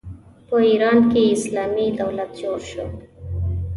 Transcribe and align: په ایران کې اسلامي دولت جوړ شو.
په 0.47 0.55
ایران 0.69 0.97
کې 1.11 1.21
اسلامي 1.35 1.87
دولت 1.99 2.29
جوړ 2.41 2.57
شو. 2.69 2.85